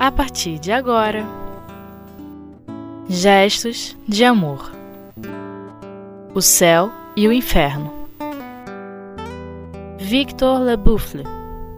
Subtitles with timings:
[0.00, 1.26] a partir de agora.
[3.06, 4.72] Gestos de amor.
[6.34, 7.92] O céu e o inferno.
[9.98, 11.24] Victor Leboufle,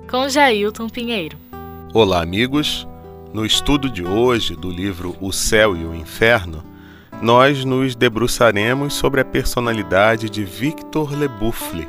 [0.09, 1.37] com Jailton Pinheiro.
[1.93, 2.87] Olá, amigos.
[3.35, 6.63] No estudo de hoje do livro O Céu e o Inferno,
[7.21, 11.89] nós nos debruçaremos sobre a personalidade de Victor Leboufle,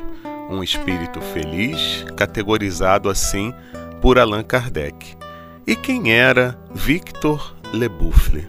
[0.50, 3.54] um espírito feliz, categorizado assim
[4.00, 5.16] por Allan Kardec.
[5.66, 8.46] E quem era Victor Leboufle?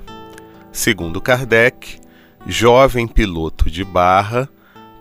[0.71, 1.99] Segundo Kardec,
[2.45, 4.49] jovem piloto de barra,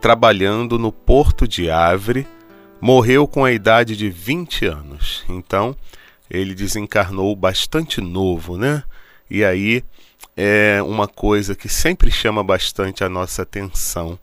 [0.00, 2.26] trabalhando no porto de Havre,
[2.80, 5.24] morreu com a idade de 20 anos.
[5.28, 5.74] Então,
[6.30, 8.84] ele desencarnou bastante novo, né?
[9.28, 9.82] E aí
[10.36, 14.18] é uma coisa que sempre chama bastante a nossa atenção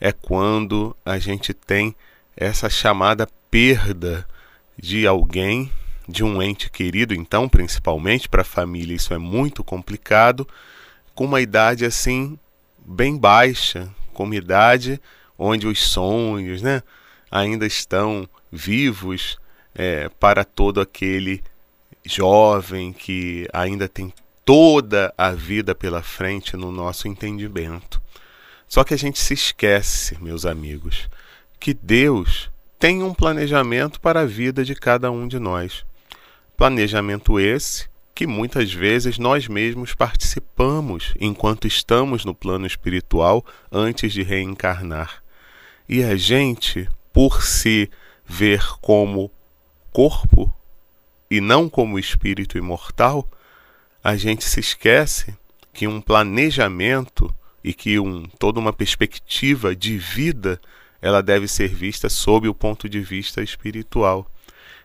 [0.00, 1.94] é quando a gente tem
[2.36, 4.26] essa chamada perda
[4.78, 5.70] de alguém,
[6.10, 10.46] de um ente querido, então, principalmente para a família, isso é muito complicado,
[11.14, 12.38] com uma idade assim
[12.78, 15.00] bem baixa, com uma idade
[15.38, 16.82] onde os sonhos, né,
[17.30, 19.38] ainda estão vivos
[19.74, 21.42] é, para todo aquele
[22.04, 24.12] jovem que ainda tem
[24.44, 28.02] toda a vida pela frente no nosso entendimento.
[28.66, 31.08] Só que a gente se esquece, meus amigos,
[31.58, 35.84] que Deus tem um planejamento para a vida de cada um de nós.
[36.60, 44.22] Planejamento esse que muitas vezes nós mesmos participamos enquanto estamos no plano espiritual antes de
[44.22, 45.22] reencarnar.
[45.88, 47.88] E a gente, por se
[48.26, 49.30] ver como
[49.90, 50.54] corpo
[51.30, 53.26] e não como espírito imortal,
[54.04, 55.34] a gente se esquece
[55.72, 60.60] que um planejamento e que um, toda uma perspectiva de vida
[61.00, 64.30] ela deve ser vista sob o ponto de vista espiritual.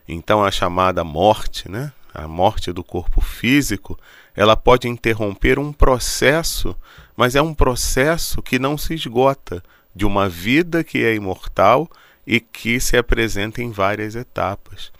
[0.08, 3.98] Então a chamada morte, né, a morte do corpo físico,
[4.34, 6.76] ela pode interromper um processo,
[7.16, 9.62] mas é um processo que não se esgota,
[9.94, 11.90] de uma vida que é imortal
[12.26, 14.92] e que se apresenta em várias etapas.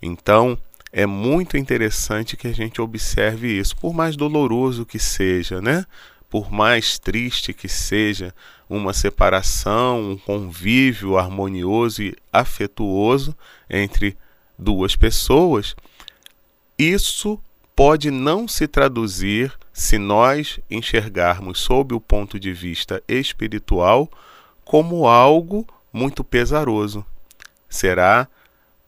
[0.00, 0.58] Então,
[0.90, 5.84] é muito interessante que a gente observe isso, por mais doloroso que seja, né?
[6.30, 8.34] Por mais triste que seja
[8.68, 13.36] uma separação, um convívio harmonioso e afetuoso
[13.68, 14.16] entre
[14.58, 15.76] duas pessoas,
[16.78, 17.40] isso
[17.76, 24.10] pode não se traduzir se nós enxergarmos sob o ponto de vista espiritual
[24.64, 27.06] como algo muito pesaroso.
[27.68, 28.26] Será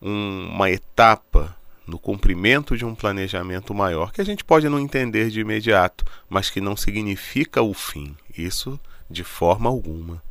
[0.02, 1.56] um, uma etapa
[1.86, 6.50] no cumprimento de um planejamento maior, que a gente pode não entender de imediato, mas
[6.50, 8.16] que não significa o fim.
[8.36, 10.22] Isso de forma alguma.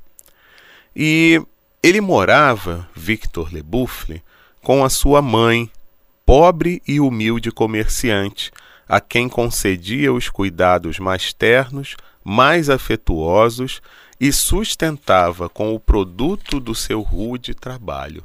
[0.95, 1.41] E
[1.83, 4.23] ele morava, Victor Leboufle,
[4.61, 5.69] com a sua mãe,
[6.25, 8.51] pobre e humilde comerciante,
[8.87, 13.81] a quem concedia os cuidados mais ternos, mais afetuosos
[14.19, 18.23] e sustentava com o produto do seu rude trabalho.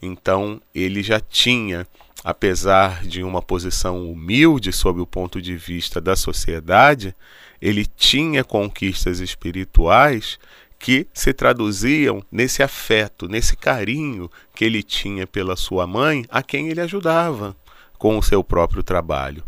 [0.00, 1.86] Então ele já tinha
[2.24, 7.14] apesar de uma posição humilde sob o ponto de vista da sociedade,
[7.60, 10.38] ele tinha conquistas espirituais
[10.82, 16.70] que se traduziam nesse afeto, nesse carinho que ele tinha pela sua mãe, a quem
[16.70, 17.56] ele ajudava
[17.96, 19.44] com o seu próprio trabalho.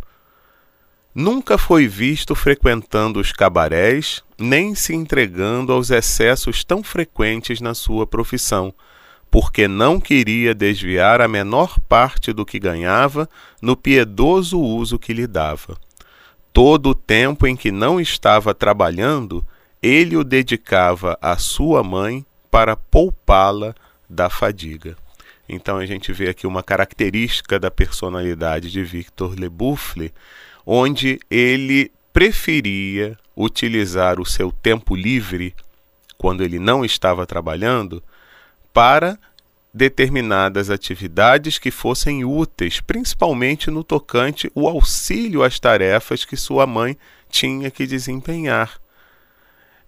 [1.12, 8.06] Nunca foi visto frequentando os cabarés, nem se entregando aos excessos tão frequentes na sua
[8.06, 8.72] profissão,
[9.28, 13.28] porque não queria desviar a menor parte do que ganhava
[13.60, 15.76] no piedoso uso que lhe dava.
[16.52, 19.44] Todo o tempo em que não estava trabalhando,
[19.84, 23.74] ele o dedicava à sua mãe para poupá-la
[24.08, 24.96] da fadiga.
[25.46, 30.10] Então a gente vê aqui uma característica da personalidade de Victor Leboufle,
[30.64, 35.54] onde ele preferia utilizar o seu tempo livre,
[36.16, 38.02] quando ele não estava trabalhando,
[38.72, 39.18] para
[39.72, 46.96] determinadas atividades que fossem úteis, principalmente no tocante o auxílio às tarefas que sua mãe
[47.28, 48.82] tinha que desempenhar.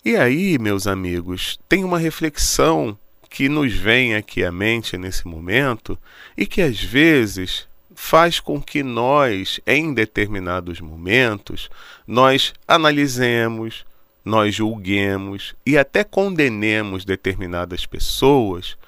[0.07, 2.97] E aí, meus amigos, tem uma reflexão
[3.29, 5.99] que nos vem aqui à mente nesse momento
[6.37, 11.69] e que às vezes faz com que nós, em determinados momentos,
[12.07, 13.85] nós analisemos,
[14.25, 18.79] nós julguemos e até condenemos determinadas pessoas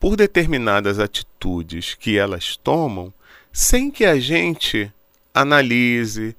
[0.00, 3.14] por determinadas atitudes que elas tomam,
[3.52, 4.92] sem que a gente
[5.32, 6.34] analise,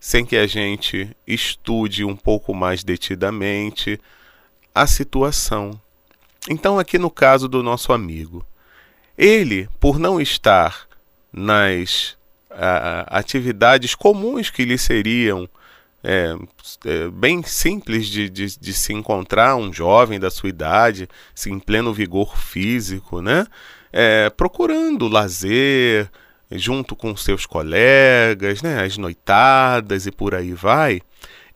[0.00, 4.00] sem que a gente estude um pouco mais detidamente
[4.74, 5.78] a situação.
[6.48, 8.44] Então, aqui no caso do nosso amigo,
[9.16, 10.88] ele, por não estar
[11.30, 12.18] nas
[13.06, 15.48] atividades comuns que lhe seriam
[16.02, 16.34] é,
[16.86, 21.08] é, bem simples de, de, de, se encontrar um jovem da sua idade,
[21.46, 23.46] em pleno vigor físico, né?
[23.92, 26.10] É, procurando lazer
[26.52, 28.82] junto com seus colegas, né?
[28.82, 31.00] as noitadas e por aí vai.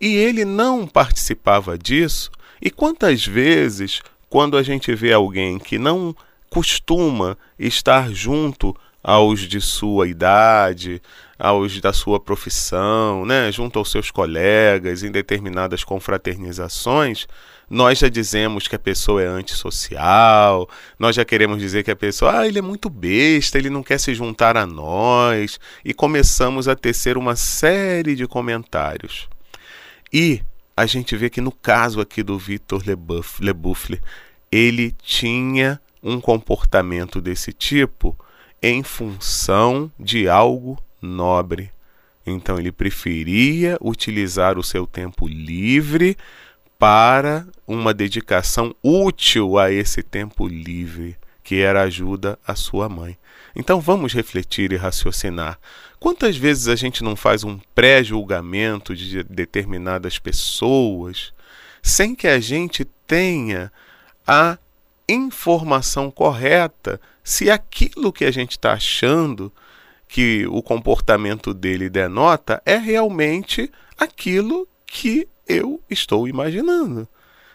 [0.00, 2.30] E ele não participava disso.
[2.60, 6.14] E quantas vezes, quando a gente vê alguém que não
[6.48, 11.02] costuma estar junto aos de sua idade,
[11.38, 17.26] aos da sua profissão, né, junto aos seus colegas, em determinadas confraternizações,
[17.68, 20.68] nós já dizemos que a pessoa é antissocial,
[20.98, 23.98] nós já queremos dizer que a pessoa, ah, ele é muito besta, ele não quer
[23.98, 29.28] se juntar a nós, e começamos a tecer uma série de comentários.
[30.12, 30.42] E
[30.76, 32.82] a gente vê que no caso aqui do Victor
[33.40, 34.00] Lebuffle,
[34.50, 38.16] ele tinha um comportamento desse tipo
[38.62, 41.70] em função de algo nobre.
[42.26, 46.16] Então ele preferia utilizar o seu tempo livre
[46.84, 53.16] para uma dedicação útil a esse tempo livre, que era ajuda à sua mãe.
[53.56, 55.58] Então vamos refletir e raciocinar.
[55.98, 61.32] Quantas vezes a gente não faz um pré-julgamento de determinadas pessoas
[61.82, 63.72] sem que a gente tenha
[64.26, 64.58] a
[65.08, 69.50] informação correta se aquilo que a gente está achando
[70.06, 77.08] que o comportamento dele denota é realmente aquilo que eu estou imaginando.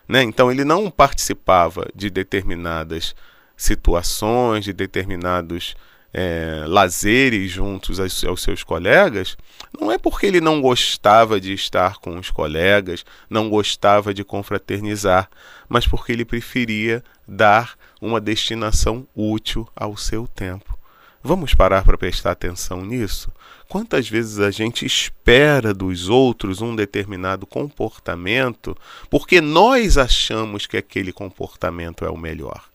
[0.08, 0.24] Né?
[0.24, 3.16] Então ele não participava de determinadas
[3.56, 5.76] situações, de determinados
[6.14, 9.38] é, lazeres juntos aos, aos, seus colegas,
[9.80, 15.30] não é porque ele não gostava de estar com os colegas, não gostava de confraternizar,
[15.68, 20.78] mas porque ele preferia dar uma destinação útil ao seu tempo.
[21.22, 23.32] Vamos parar para prestar atenção nisso?
[23.70, 28.76] Quantas vezes a gente espera dos outros um determinado comportamento
[29.12, 32.68] porque nós achamos que aquele comportamento é o melhor?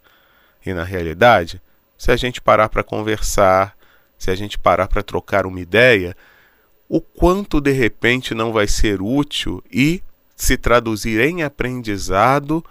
[0.64, 1.60] E na realidade,
[1.98, 3.76] se a gente parar para conversar,
[4.16, 6.16] se a gente parar para trocar uma ideia,
[6.88, 10.00] o quanto de repente não vai ser útil e
[10.36, 12.64] se traduzir em aprendizado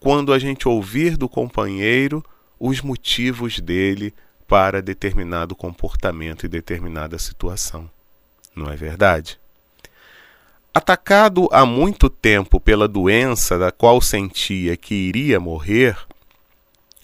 [0.00, 2.24] quando a gente ouvir do companheiro
[2.58, 4.12] os motivos dele
[4.48, 7.88] para determinado comportamento e determinada situação.
[8.56, 9.38] Não é verdade?
[10.72, 15.96] Atacado há muito tempo pela doença da qual sentia que iria morrer,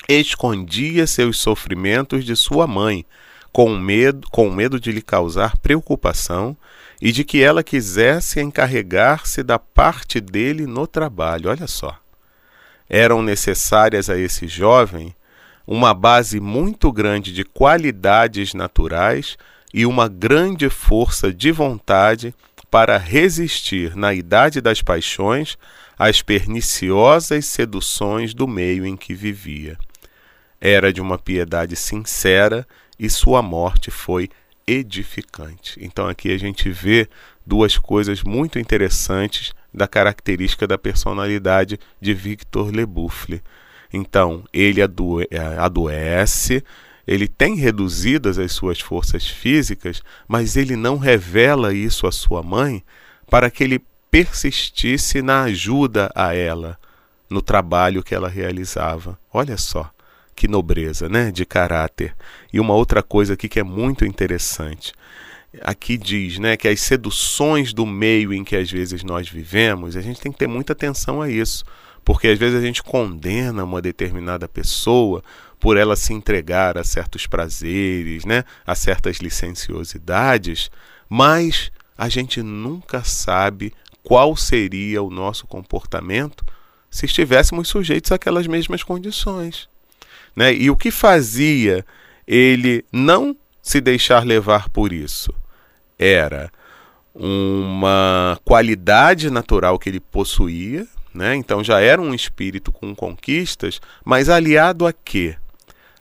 [0.08, 3.05] escondia seus sofrimentos de sua mãe,
[3.52, 6.56] com medo, com medo de lhe causar preocupação
[7.00, 11.50] e de que ela quisesse encarregar-se da parte dele no trabalho.
[11.50, 11.99] Olha só.
[12.88, 15.14] Eram necessárias a esse jovem
[15.66, 19.37] uma base muito grande de qualidades naturais
[19.72, 22.34] e uma grande força de vontade
[22.70, 25.56] para resistir na idade das paixões
[25.99, 29.78] às perniciosas seduções do meio em que vivia.
[30.61, 32.67] Era de uma piedade sincera
[32.99, 34.28] e sua morte foi
[34.67, 35.78] edificante.
[35.81, 37.08] Então aqui a gente vê
[37.46, 43.43] duas coisas muito interessantes da característica da personalidade de Victor Lebuffle.
[43.96, 46.64] Então, ele é, adoece,
[47.06, 52.82] ele tem reduzidas as suas forças físicas, mas ele não revela isso à sua mãe
[53.31, 56.77] para que ele persistisse na ajuda a ela,
[57.31, 59.17] no trabalho que ela realizava.
[59.32, 59.89] Olha só
[60.34, 62.17] que nobreza, né, de caráter.
[62.53, 64.93] E uma outra coisa aqui que é muito interessante.
[65.60, 70.01] Aqui diz, né, que as seduções do meio em que às vezes nós vivemos, a
[70.01, 71.65] gente tem que ter muita atenção a isso
[72.05, 75.23] porque às vezes a gente condena uma determinada pessoa
[75.58, 80.70] por ela se entregar a certos prazeres, né, a certas licenciosidades,
[81.08, 86.44] mas a gente nunca sabe qual seria o nosso comportamento
[86.91, 89.69] se estivéssemos sujeitos àquelas mesmas condições.
[90.37, 90.55] Né?
[90.55, 91.84] E o que fazia
[92.27, 95.32] ele não se deixar levar por isso?
[95.99, 96.51] Era
[97.15, 101.36] uma qualidade natural que ele possuía, né?
[101.36, 105.36] Então já era um espírito com conquistas, mas aliado a quê?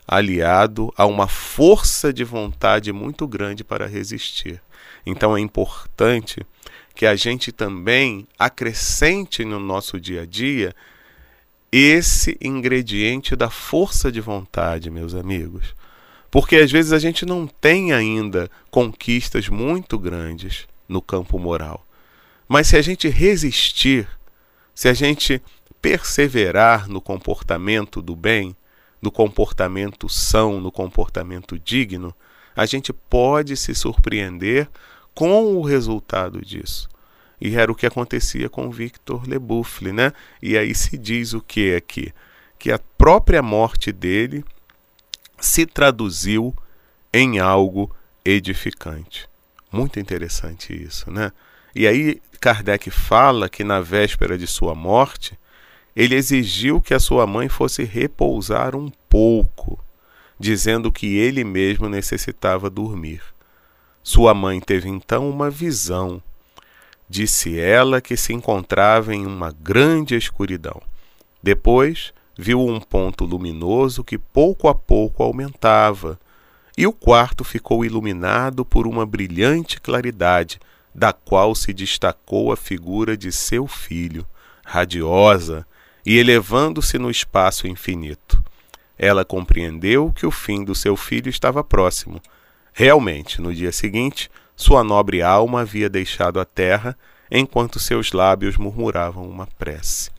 [0.08, 4.60] Aliado a uma força de vontade muito grande para resistir.
[5.06, 6.42] Então é importante
[6.96, 10.76] que a gente também acrescente no nosso dia a dia
[11.72, 15.74] esse ingrediente da força de vontade, meus amigos.
[16.30, 21.86] Porque às vezes a gente não tem ainda conquistas muito grandes no campo moral.
[22.48, 24.08] Mas se a gente resistir,
[24.74, 25.42] se a gente
[25.82, 28.56] perseverar no comportamento do bem,
[29.02, 32.16] no comportamento são, no comportamento digno,
[32.56, 34.70] a gente pode se surpreender
[35.14, 36.88] com o resultado disso.
[37.40, 40.14] E era o que acontecia com Victor Lebuffle, né?
[40.42, 42.14] E aí se diz o que aqui?
[42.58, 44.46] Que a própria morte dele
[45.38, 46.56] se traduziu
[47.12, 49.28] em algo edificante.
[49.70, 51.32] Muito interessante isso, né?
[51.76, 55.38] E aí Kardec fala que na véspera de sua morte,
[55.96, 59.80] ele exigiu que a sua mãe fosse repousar um pouco,
[60.40, 63.22] dizendo que ele mesmo necessitava dormir.
[64.04, 66.22] Sua mãe teve então uma visão.
[67.10, 70.82] Disse ela que se encontrava em uma grande escuridão.
[71.42, 76.20] Depois viu um ponto luminoso que pouco a pouco aumentava,
[76.78, 80.60] e o quarto ficou iluminado por uma brilhante claridade,
[80.94, 84.26] da qual se destacou a figura de seu filho,
[84.66, 85.66] radiosa,
[86.06, 88.44] e elevando-se no espaço infinito.
[88.98, 92.22] Ela compreendeu que o fim do seu filho estava próximo.
[92.74, 96.98] Realmente, no dia seguinte, sua nobre alma havia deixado a terra,
[97.32, 100.12] enquanto seus lábios murmuravam uma prece.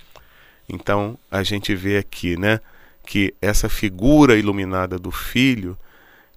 [0.69, 2.59] Então, a gente vê aqui, né,
[3.07, 5.78] que essa figura iluminada do filho,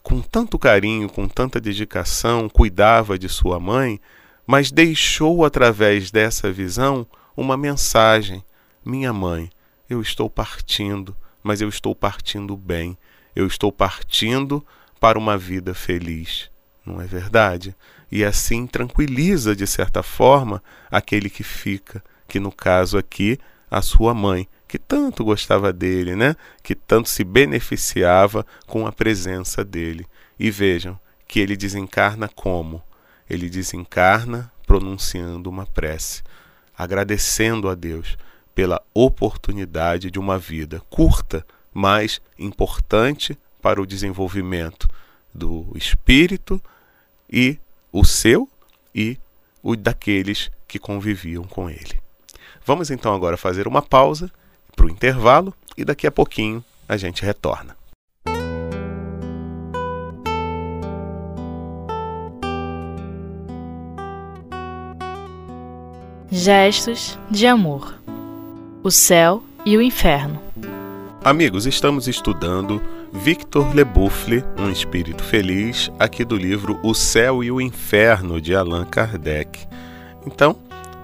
[0.03, 3.99] com tanto carinho, com tanta dedicação, cuidava de sua mãe,
[4.47, 8.43] mas deixou através dessa visão uma mensagem
[8.83, 9.49] minha mãe,
[9.89, 11.13] eu estou partindo,
[11.43, 12.97] mas eu estou partindo bem.
[13.35, 14.65] Eu estou partindo
[14.99, 16.49] para uma vida feliz.
[16.85, 17.75] Não é verdade?
[18.09, 23.37] E assim tranquiliza, de certa forma, aquele que fica, que no caso aqui,
[23.69, 26.35] a sua mãe, que tanto gostava dele, né?
[26.63, 30.05] Que tanto se beneficiava com a presença dele.
[30.39, 32.81] E vejam que ele desencarna como?
[33.29, 36.23] Ele desencarna pronunciando uma prece,
[36.77, 38.17] agradecendo a Deus
[38.53, 44.89] pela oportunidade de uma vida curta, mas importante para o desenvolvimento
[45.33, 46.61] do espírito
[47.31, 47.59] e
[47.91, 48.49] o seu
[48.93, 49.17] e
[49.61, 51.99] o daqueles que conviviam com ele.
[52.65, 54.31] Vamos então agora fazer uma pausa
[54.75, 57.76] para o intervalo e daqui a pouquinho a gente retorna.
[66.29, 67.97] Gestos de amor
[68.83, 70.41] o céu e o inferno.
[71.23, 72.81] Amigos, estamos estudando
[73.13, 78.83] Victor Lebuffle, Um Espírito Feliz, aqui do livro O Céu e o Inferno, de Allan
[78.83, 79.65] Kardec.
[80.25, 80.57] Então,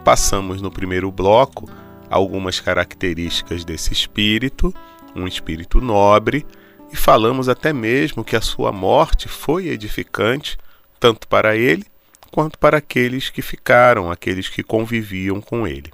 [0.04, 1.70] passamos no primeiro bloco
[2.10, 4.74] algumas características desse espírito,
[5.16, 6.46] um espírito nobre,
[6.92, 10.58] e falamos até mesmo que a sua morte foi edificante,
[11.00, 11.86] tanto para ele
[12.34, 15.94] quanto para aqueles que ficaram, aqueles que conviviam com ele.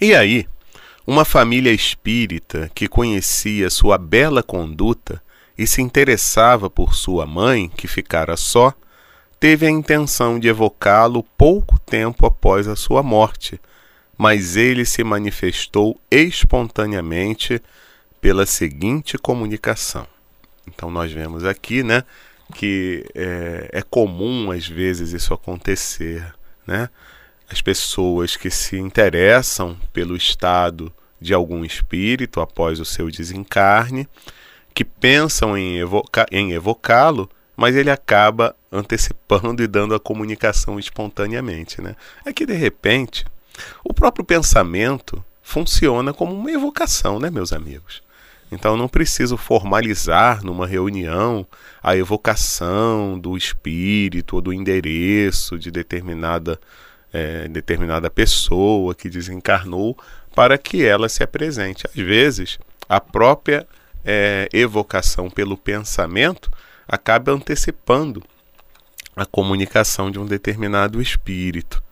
[0.00, 0.48] E aí,
[1.06, 5.22] uma família espírita que conhecia sua bela conduta
[5.56, 8.74] e se interessava por sua mãe, que ficara só,
[9.38, 13.60] teve a intenção de evocá-lo pouco tempo após a sua morte,
[14.18, 17.62] mas ele se manifestou espontaneamente
[18.20, 20.04] pela seguinte comunicação.
[20.66, 22.02] Então nós vemos aqui, né,
[22.54, 26.34] que é, é comum às vezes isso acontecer,
[26.66, 26.88] né?
[27.48, 34.08] as pessoas que se interessam pelo estado de algum espírito após o seu desencarne,
[34.74, 41.80] que pensam em, evoca em evocá-lo, mas ele acaba antecipando e dando a comunicação espontaneamente.
[41.80, 41.96] Né?
[42.24, 43.24] É que, de repente,
[43.82, 48.02] o próprio pensamento funciona como uma evocação, né, meus amigos?
[48.50, 51.46] Então não preciso formalizar numa reunião
[51.82, 56.58] a evocação do espírito ou do endereço de determinada
[57.12, 59.96] é, determinada pessoa que desencarnou
[60.34, 61.86] para que ela se apresente.
[61.86, 63.66] Às vezes, a própria
[64.04, 66.50] é, evocação pelo pensamento
[66.86, 68.22] acaba antecipando
[69.16, 71.82] a comunicação de um determinado espírito.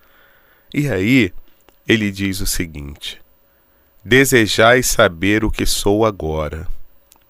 [0.73, 1.33] E aí,
[1.89, 3.24] ele diz o seguinte:
[4.05, 6.69] Desejai saber o que sou agora.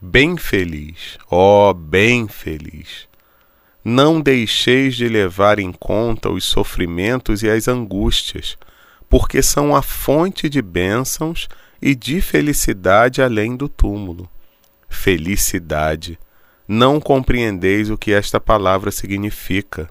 [0.01, 3.09] Bem feliz, ó, oh, bem feliz
[3.85, 8.57] não deixeis de levar em conta os sofrimentos e as angústias,
[9.11, 11.49] porque são a fonte de bênçãos
[11.83, 14.29] e de felicidade além do túmulo.
[14.89, 16.19] Felicidade.
[16.67, 19.87] Não compreendeis o que esta palavra significa.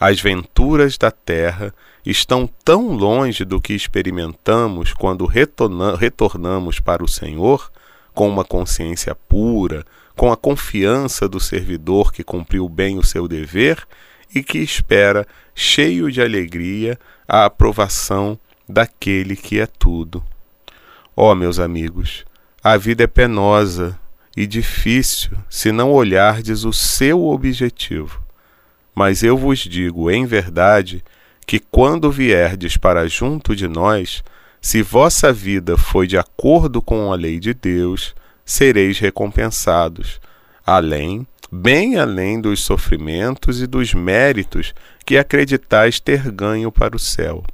[0.00, 1.74] As venturas da terra
[2.06, 7.70] estão tão longe do que experimentamos quando retornamos para o Senhor,
[8.14, 13.86] com uma consciência pura, com a confiança do servidor que cumpriu bem o seu dever
[14.34, 18.38] e que espera, cheio de alegria, a aprovação
[18.68, 20.22] daquele que é tudo.
[21.16, 22.24] Ó, oh, meus amigos,
[22.62, 23.98] a vida é penosa
[24.36, 28.27] e difícil se não olhardes o seu objetivo.
[28.98, 31.04] Mas eu vos digo em verdade
[31.46, 34.24] que quando vierdes para junto de nós,
[34.60, 38.12] se vossa vida foi de acordo com a lei de Deus,
[38.44, 40.20] sereis recompensados,
[40.66, 44.74] além, bem além dos sofrimentos e dos méritos
[45.06, 47.44] que acreditais ter ganho para o céu.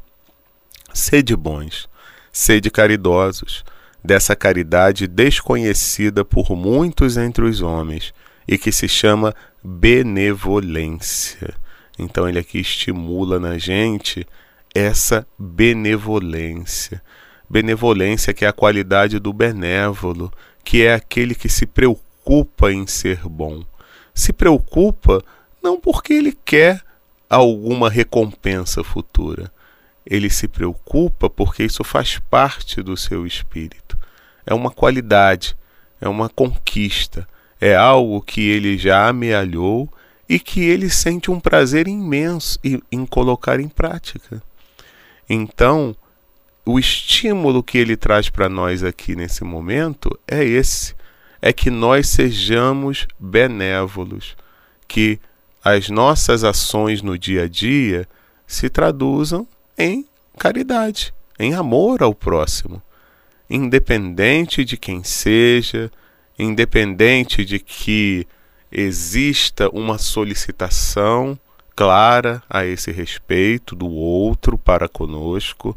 [0.94, 1.90] Sede bons,
[2.32, 3.66] sede caridosos,
[4.02, 8.14] dessa caridade desconhecida por muitos entre os homens
[8.46, 11.54] e que se chama benevolência.
[11.98, 14.26] Então ele aqui estimula na gente
[14.74, 17.02] essa benevolência.
[17.48, 20.32] Benevolência que é a qualidade do benévolo,
[20.64, 23.64] que é aquele que se preocupa em ser bom.
[24.12, 25.22] Se preocupa
[25.62, 26.82] não porque ele quer
[27.28, 29.50] alguma recompensa futura.
[30.04, 33.98] Ele se preocupa porque isso faz parte do seu espírito.
[34.44, 35.56] É uma qualidade,
[36.00, 37.26] é uma conquista,
[37.64, 39.90] é algo que ele já amealhou
[40.28, 44.42] e que ele sente um prazer imenso em colocar em prática.
[45.26, 45.96] Então,
[46.62, 50.94] o estímulo que ele traz para nós aqui nesse momento é esse:
[51.40, 54.36] é que nós sejamos benévolos,
[54.86, 55.18] que
[55.64, 58.06] as nossas ações no dia a dia
[58.46, 60.06] se traduzam em
[60.38, 62.82] caridade, em amor ao próximo,
[63.48, 65.90] independente de quem seja,
[66.38, 68.26] independente de que
[68.70, 71.38] exista uma solicitação
[71.76, 75.76] clara a esse respeito do outro para conosco,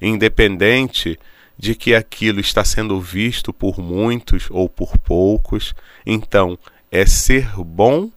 [0.00, 1.18] independente
[1.58, 5.74] de que aquilo está sendo visto por muitos ou por poucos.
[6.06, 6.58] Então,
[6.90, 8.10] é ser bom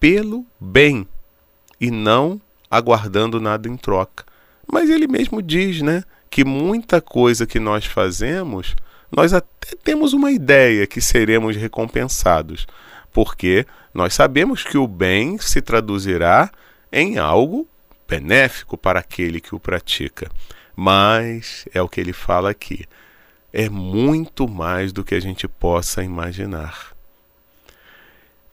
[0.00, 1.06] pelo bem
[1.80, 2.40] e não
[2.70, 4.24] aguardando nada em troca.
[4.66, 8.74] Mas ele mesmo diz, né, que muita coisa que nós fazemos,
[9.10, 12.66] nós até temos uma ideia que seremos recompensados,
[13.12, 16.50] porque nós sabemos que o bem se traduzirá
[16.92, 17.66] em algo
[18.08, 20.30] benéfico para aquele que o pratica.
[20.74, 22.84] Mas é o que ele fala aqui.
[23.52, 26.94] É muito mais do que a gente possa imaginar.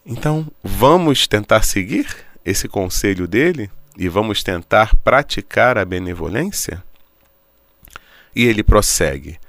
[0.05, 2.07] Então, vamos tentar seguir
[2.45, 6.83] esse conselho dele e vamos tentar praticar a benevolência?
[8.35, 9.39] E ele prossegue: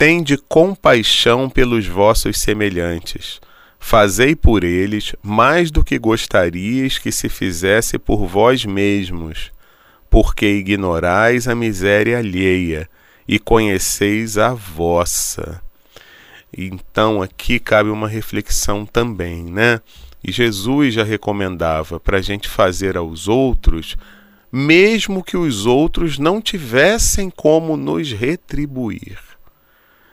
[0.00, 3.38] Tende compaixão pelos vossos semelhantes
[3.78, 9.50] Fazei por eles mais do que gostaríeis que se fizesse por vós mesmos,
[10.08, 12.88] porque ignorais a miséria alheia
[13.28, 15.60] e conheceis a vossa.
[16.56, 19.80] Então aqui cabe uma reflexão também, né?
[20.22, 23.98] E Jesus já recomendava para a gente fazer aos outros,
[24.50, 29.29] mesmo que os outros não tivessem como nos retribuir.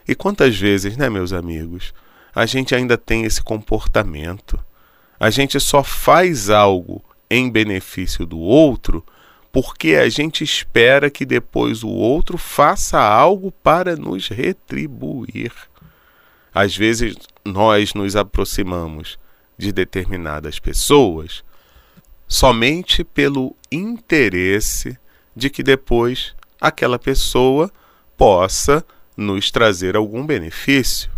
[0.07, 1.93] E quantas vezes, né, meus amigos?
[2.37, 4.59] a gente ainda tem esse comportamento.
[5.19, 9.03] A gente só faz algo em benefício do outro
[9.51, 15.51] porque a gente espera que depois o outro faça algo para nos retribuir.
[16.53, 19.17] Às vezes nós nos aproximamos
[19.57, 21.43] de determinadas pessoas
[22.27, 24.95] somente pelo interesse
[25.35, 27.71] de que depois aquela pessoa
[28.15, 28.85] possa
[29.17, 31.09] nos trazer algum benefício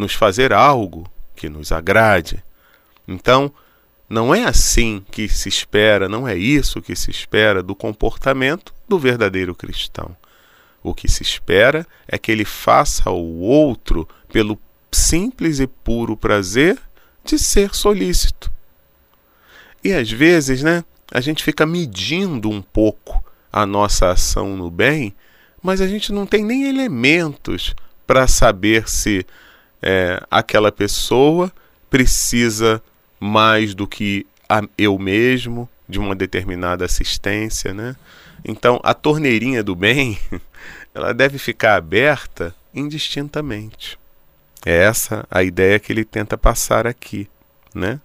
[0.00, 2.42] nos fazer algo que nos agrade.
[3.06, 3.52] Então,
[4.08, 8.98] não é assim que se espera, não é isso que se espera do comportamento do
[8.98, 10.16] verdadeiro cristão.
[10.82, 14.58] O que se espera é que ele faça ao outro pelo
[14.90, 16.78] simples e puro prazer
[17.22, 18.50] de ser solícito.
[19.84, 23.22] E às vezes, né, a gente fica medindo um pouco
[23.52, 25.14] a nossa ação no bem,
[25.62, 27.74] mas a gente não tem nem elementos
[28.06, 29.26] para saber se
[29.82, 31.52] é, aquela pessoa
[31.88, 32.82] precisa
[33.18, 37.96] mais do que a, eu mesmo de uma determinada assistência, né?
[38.44, 40.18] Então a torneirinha do bem
[40.94, 43.98] ela deve ficar aberta indistintamente.
[44.64, 47.28] É essa a ideia que ele tenta passar aqui,
[47.74, 48.00] né?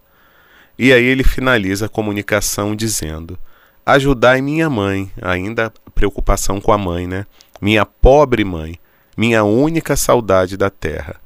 [0.78, 3.38] E aí ele finaliza a comunicação dizendo:
[3.86, 7.24] Ajudai minha mãe, ainda preocupação com a mãe, né?
[7.60, 8.78] Minha pobre mãe,
[9.16, 11.20] minha única saudade da terra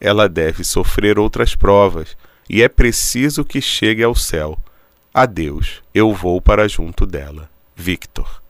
[0.00, 2.16] ela deve sofrer outras provas,
[2.48, 4.58] e é preciso que chegue ao céu.
[5.12, 7.48] Adeus, eu vou para junto dela.
[7.76, 8.42] Victor.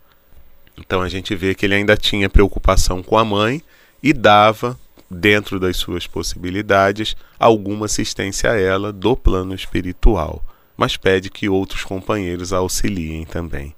[0.78, 3.62] Então a gente vê que ele ainda tinha preocupação com a mãe
[4.02, 4.78] e dava,
[5.10, 10.42] dentro das suas possibilidades, alguma assistência a ela do plano espiritual,
[10.80, 13.74] mas pede que outros companheiros a auxiliem também.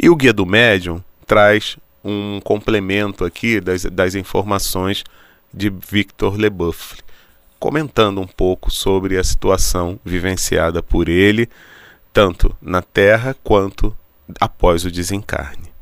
[0.00, 5.02] E o Guia do Médium traz um complemento aqui das, das informações
[5.52, 6.98] de Victor Leboeuf
[7.58, 11.48] comentando um pouco sobre a situação vivenciada por ele,
[12.12, 13.92] tanto na terra quanto
[14.40, 15.72] após o desencarne.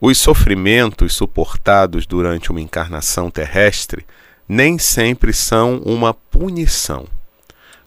[0.00, 4.06] Os sofrimentos suportados durante uma encarnação terrestre
[4.48, 7.06] nem sempre são uma punição.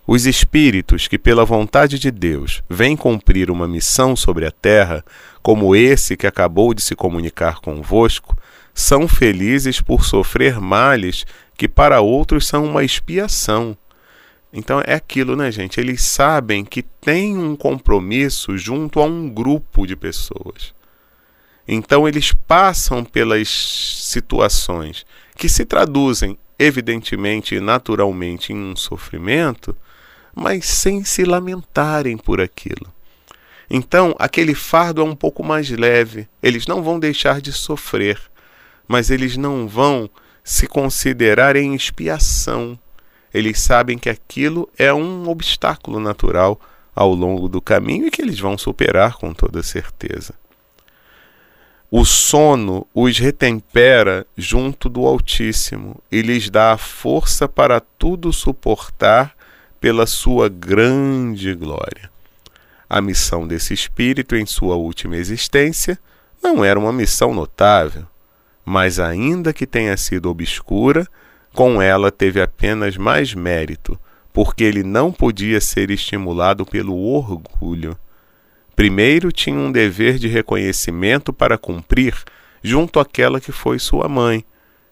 [0.08, 5.04] Os espíritos que, pela vontade de Deus, vêm cumprir uma missão sobre a terra,
[5.42, 8.38] como esse que acabou de se comunicar convosco,
[8.74, 11.26] são felizes por sofrer males
[11.58, 13.76] que para outros são uma expiação.
[14.54, 15.80] Então é aquilo, né, gente?
[15.80, 20.74] Eles sabem que tem um compromisso junto a um grupo de pessoas.
[21.68, 29.76] Então eles passam pelas situações que se traduzem evidentemente e naturalmente em um sofrimento,
[30.36, 32.94] mas sem se lamentarem por aquilo.
[33.70, 36.28] Então, aquele fardo é um pouco mais leve.
[36.44, 38.20] Eles não vão deixar de sofrer,
[38.88, 40.10] mas eles não vão
[40.44, 42.78] se considerar em expiação
[43.36, 46.58] eles sabem que aquilo é um obstáculo natural
[46.96, 50.34] ao longo do caminho e que eles vão superar com toda certeza.
[51.92, 59.35] O sono os retempera junto do Altíssimo e lhes dá a força para tudo suportar
[59.86, 62.10] pela sua grande glória.
[62.90, 65.96] A missão desse espírito em sua última existência
[66.42, 68.08] não era uma missão notável,
[68.66, 71.06] mas ainda que tenha sido obscura,
[71.54, 73.96] com ela teve apenas mais mérito,
[74.34, 77.96] porque ele não podia ser estimulado pelo orgulho.
[78.76, 82.16] Primeiro tinha um dever de reconhecimento para cumprir
[82.64, 84.44] junto àquela que foi sua mãe.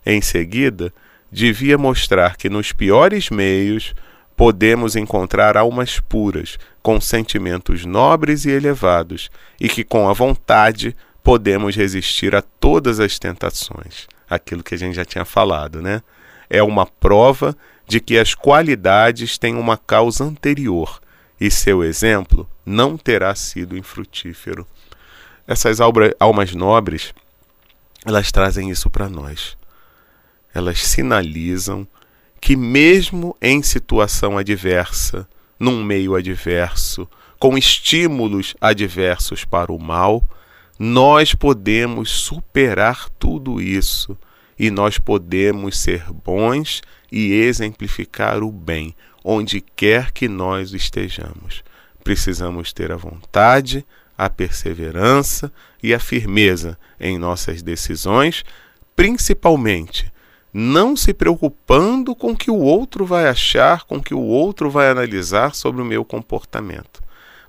[0.06, 0.94] Em seguida,
[1.32, 3.96] devia mostrar que nos piores meios
[4.36, 11.76] podemos encontrar almas puras, com sentimentos nobres e elevados, e que com a vontade podemos
[11.76, 14.08] resistir a todas as tentações.
[14.30, 16.02] Aquilo que a gente já tinha falado, né?
[16.54, 21.02] é uma prova de que as qualidades têm uma causa anterior
[21.42, 24.66] e seu exemplo não terá sido infrutífero.
[25.48, 25.80] Essas
[26.20, 27.12] almas nobres,
[28.06, 29.58] elas trazem isso para nós.
[30.54, 31.88] Elas sinalizam
[32.44, 35.26] que, mesmo em situação adversa,
[35.58, 37.08] num meio adverso,
[37.40, 40.22] com estímulos adversos para o mal,
[40.78, 44.18] nós podemos superar tudo isso
[44.60, 51.64] e nós podemos ser bons e exemplificar o bem onde quer que nós estejamos.
[52.04, 53.86] Precisamos ter a vontade,
[54.18, 55.50] a perseverança
[55.82, 58.44] e a firmeza em nossas decisões,
[58.98, 60.12] principalmente
[60.54, 64.70] não se preocupando com o que o outro vai achar, com o que o outro
[64.70, 67.02] vai analisar sobre o meu comportamento.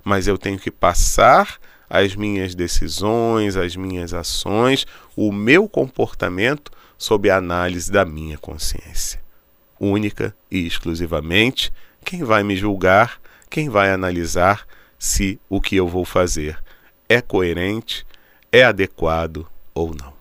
[0.03, 7.29] Mas eu tenho que passar as minhas decisões, as minhas ações, o meu comportamento sob
[7.29, 9.21] a análise da minha consciência.
[9.79, 11.71] Única e exclusivamente,
[12.03, 14.65] quem vai me julgar, quem vai analisar
[14.97, 16.57] se o que eu vou fazer
[17.07, 18.05] é coerente,
[18.51, 20.13] é adequado ou não.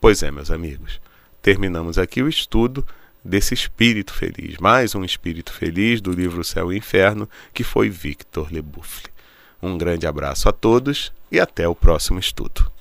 [0.00, 1.00] Pois é, meus amigos,
[1.44, 2.82] terminamos aqui o estudo
[3.22, 8.50] desse espírito feliz, mais um espírito feliz do livro Céu e Inferno, que foi Victor
[8.50, 9.10] Lebuffle.
[9.62, 12.73] Um grande abraço a todos e até o próximo estudo.